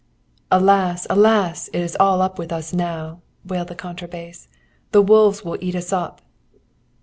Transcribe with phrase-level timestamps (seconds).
[0.51, 1.67] "'Alas, alas!
[1.67, 4.47] It is all up with us now!' wailed the contra bass.
[4.93, 6.21] 'The wolves will eat us up.'